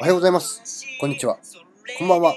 [0.00, 0.84] おはようございます。
[1.00, 1.38] こんにちは。
[1.96, 2.34] こんばんは。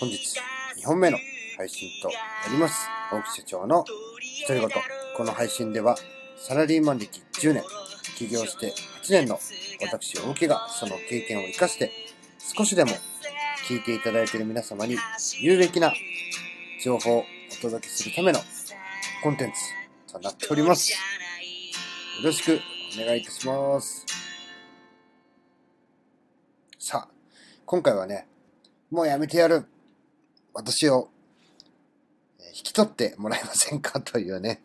[0.00, 0.38] 本日
[0.82, 1.16] 2本目の
[1.56, 2.14] 配信とな
[2.52, 2.86] ります。
[3.10, 3.84] 大木社長の
[4.46, 4.68] 独り言。
[5.16, 5.96] この配信では
[6.36, 7.64] サラリーマン歴10年、
[8.18, 9.38] 起業して8年の
[9.80, 11.90] 私大木がその経験を生かして
[12.54, 12.90] 少しでも
[13.66, 14.98] 聞いていただいている皆様に
[15.40, 15.94] 有益な
[16.84, 18.40] 情報をお届けするための
[19.22, 21.15] コンテンツとなっております。
[22.18, 22.58] よろしく
[22.98, 24.06] お願いいたします。
[26.78, 27.14] さあ、
[27.66, 28.26] 今回はね、
[28.90, 29.66] もうやめてやる。
[30.54, 31.10] 私を
[32.54, 34.62] 引き取ってもらえませんかというね、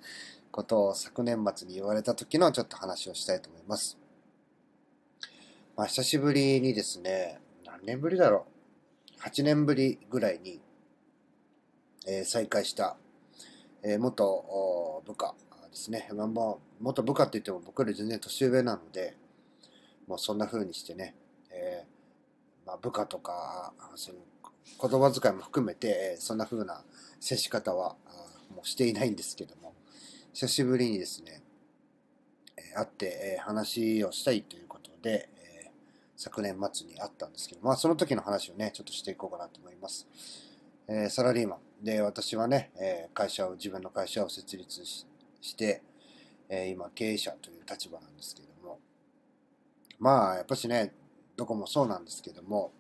[0.50, 3.98] ことを昨年末に言われた時のちょっと話をしたいと思います。
[5.76, 8.46] まあ、久しぶりにですね、何年ぶりだろ
[9.20, 9.22] う。
[9.28, 10.62] 8年ぶりぐらいに、
[12.08, 12.96] えー再会した、
[13.84, 15.36] えー元部下
[15.72, 16.10] ですね。
[16.14, 19.16] まあ、もう元部下って言っても僕より全然年上なので、
[20.08, 21.16] もうそんな風にしてね、
[21.50, 24.22] えーまあ、部下とか、そういう
[24.80, 26.84] 言葉遣いも含めて、そんな風な
[27.20, 27.96] 接し方は
[28.54, 29.74] もうしていないんですけども、
[30.34, 31.42] 久しぶりにですね、
[32.76, 35.30] 会って、話をしたいということで、
[36.16, 40.08] 昨年末に会ったんですけど、まあその時の話をね、ちょっとしていこうかなと思います。
[40.88, 45.06] えサラリーマンで、私はね、え会社を、自分の会社を設立し
[45.42, 45.82] して、
[46.50, 48.80] え今経営者という立場なんですけども、
[50.00, 50.94] まあやっぱしね、
[51.36, 52.72] どこもそうなんですけども、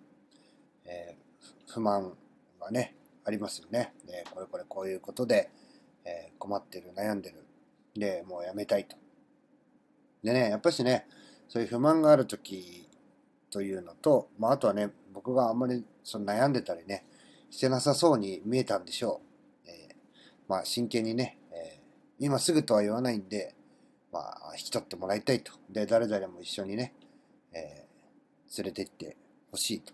[0.85, 1.17] え
[1.67, 2.13] 不満
[2.59, 2.95] はね、
[3.25, 3.93] ありますよね。
[4.05, 5.49] で、これこれこういうことで、
[6.05, 7.45] え困ってる、悩んでる。
[7.95, 8.95] で、もうやめたいと。
[10.23, 11.07] でね、やっぱしね、
[11.47, 12.87] そういう不満があるとき
[13.49, 17.05] というのと、まあ、あとはね、僕があんまりその悩んでたりね、
[17.49, 19.21] してなさそうに見えたんでしょ
[19.65, 19.69] う。
[19.69, 19.95] えー
[20.47, 21.37] まあ、真剣にね、
[22.23, 23.55] 今すぐとは言わないんで、
[24.13, 25.53] まあ、引き取ってもらいたいと。
[25.71, 26.93] で、誰々も一緒にね、
[27.51, 27.91] えー
[28.57, 29.15] 連れて行って
[29.49, 29.93] ほしいと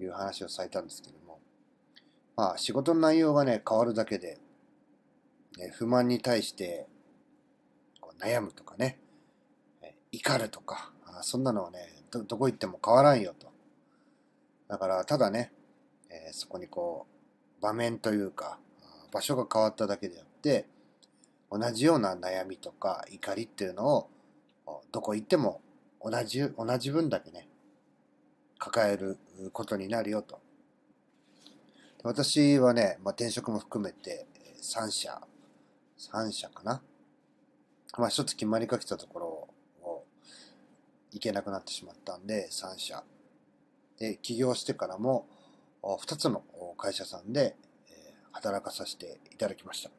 [0.00, 1.40] いう話をされたんですけども、
[2.36, 4.38] まあ、仕事の内容がね、変わるだけで、
[5.60, 6.86] え不満に対して
[8.00, 8.98] こう悩むとかね、
[9.82, 13.48] えー怒るとか、あそんなのはねど、どこ行っても変わらんよと。
[14.68, 15.52] だから、ただね、
[16.08, 17.06] えーそこにこ
[17.58, 18.58] う、場面というか、
[19.12, 20.64] 場所が変わっただけであって、
[21.50, 24.10] 同じような悩みとか怒りっていうのを、
[24.92, 25.60] どこ行っても
[26.02, 27.48] 同じ、同じ分だけね、
[28.58, 29.18] 抱える
[29.52, 30.40] ことになるよと。
[32.02, 34.26] 私はね、まあ、転職も含めて
[34.62, 35.20] 3社、
[35.98, 36.82] 3社かな。
[37.98, 39.26] まあ一つ決まりかけたところ
[39.82, 40.04] を
[41.10, 43.04] 行けなくなってしまったんで、3社。
[43.98, 45.26] で、起業してからも
[45.82, 46.42] 2つの
[46.78, 47.56] 会社さんで
[48.32, 49.90] 働かさせていただきました。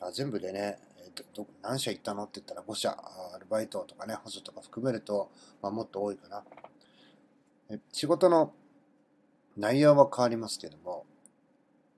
[0.00, 5.30] あ全部でね、えーどど何社行ったのって言ったら5社、アルバイトとかね、補助とか含めると、
[5.62, 6.42] まあ、もっと多いかな。
[7.70, 8.52] え仕事の
[9.56, 11.06] 内容は変わりますけども、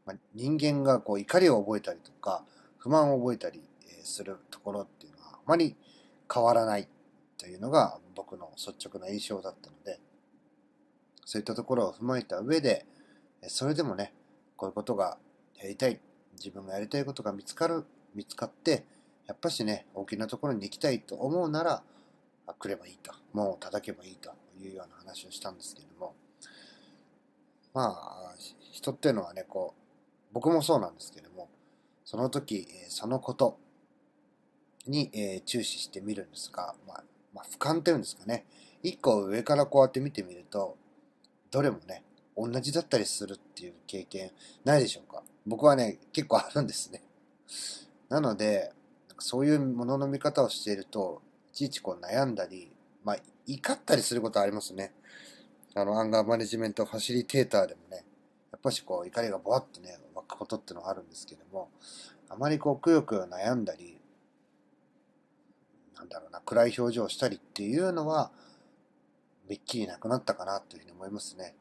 [0.04, 2.44] まあ、人間がこう怒りを覚えたりとか、
[2.78, 3.62] 不満を覚えたり
[4.04, 5.76] するところっていうのはあまり
[6.32, 6.88] 変わらない
[7.38, 9.98] というのが僕の率直な印象だったので、
[11.24, 12.86] そういったところを踏まえた上で、
[13.48, 14.12] それでもね、
[14.56, 15.18] こういうことが
[15.56, 16.00] やりたい、
[16.36, 18.84] 自分がやりたいことが見つかる、見つかって、
[19.26, 21.82] やっぱしね、大きなところに行きたいと思うなら、
[22.58, 24.30] 来ればいいと、門を叩けばいいと
[24.60, 26.14] いうような話をしたんですけども、
[27.74, 28.34] まあ、
[28.72, 29.86] 人っていうのはね、こう、
[30.32, 31.48] 僕もそうなんですけども、
[32.04, 33.58] その時、そのこと
[34.86, 37.04] に、え注視してみるんですが、まあ、
[37.34, 38.46] まあ、俯瞰っていうんですかね、
[38.82, 40.76] 一個上からこうやって見てみると、
[41.50, 42.04] どれもね、
[42.36, 44.30] 同じだったりするっていう経験
[44.64, 45.22] ないでしょうか。
[45.46, 47.02] 僕はね、結構あるんですね。
[48.08, 48.72] なので、
[49.18, 52.72] そういうものの見方をしていると、いちいちこう悩んだり、
[53.04, 54.92] まあ、怒ったりすることはありますね。
[55.74, 58.04] あの、アンガーマネジメントファシリテーターでもね、
[58.50, 61.70] やっぱしこう怒りがボワッとね、湧くことってのはあるんですけども、
[62.28, 64.00] あまりこうくよくよ悩んだり、
[65.94, 68.32] なんだろうな、暗い表情をしたりっていうのは、
[69.48, 71.54] めっきりなくなったかなというふうに思いますね。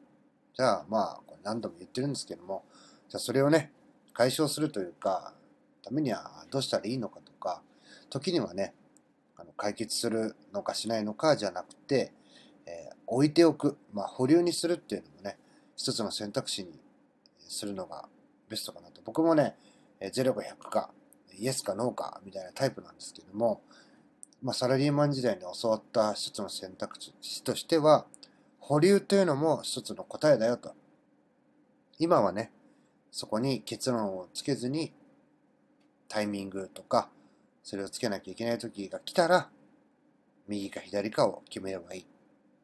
[0.54, 2.64] じゃあまあ、これ何度も言ってるんですけども、
[3.08, 3.72] じゃあそれをね、
[4.16, 5.34] 解消するというか、
[5.82, 7.60] ためにはどうしたらいいのかとか、
[8.08, 8.72] 時にはね、
[9.36, 12.12] あの解決するのかしないのかじゃなくて、
[12.64, 15.38] えー置いておく、まあ、保留にするっていうのもね、
[15.76, 16.80] 一つの選択肢に
[17.38, 18.08] するのが
[18.48, 19.00] ベストかなと。
[19.04, 19.54] 僕もね、
[20.00, 20.90] えー0か100か、
[21.38, 23.60] イエスかノーかみたいなタイプなんですけども、
[24.42, 28.06] まあ、サラリーマン時代に教わった一つの選択肢としては、
[28.60, 30.74] 保留というのも一つの答えだよと。
[31.98, 32.50] 今はね、
[33.16, 34.92] そこに結論をつけずに、
[36.06, 37.08] タイミングとか、
[37.62, 39.48] それをつけなきゃいけない時が来たら、
[40.46, 42.04] 右か左かを決めればいいっ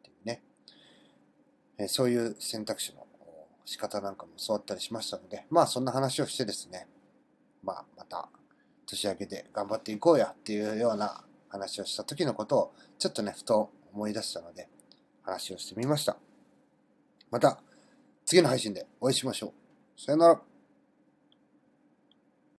[0.02, 0.42] ていうね、
[1.78, 3.06] えそういう選択肢の
[3.64, 6.86] 仕方なんかも教わったりしましたので、まあそんな話をしてですね、
[7.62, 8.28] まあまた
[8.84, 14.68] 年明けで頑張っていこうやっていうような話をした時のことをちょっとね、ふと思い出したので
[15.22, 16.18] 話をしてみました。
[17.30, 17.58] また
[18.26, 19.61] 次の配信でお会いしましょう。
[20.04, 20.51] さよなら。